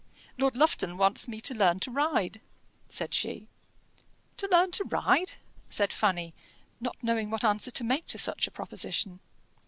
[0.35, 2.41] "Lord Lufton wants me to learn to ride,"
[2.89, 3.47] said she.
[4.37, 5.33] "To learn to ride!"
[5.69, 6.33] said Fanny,
[6.79, 9.19] not knowing what answer to make to such a proposition.